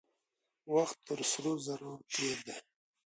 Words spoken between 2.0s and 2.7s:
تېر دی.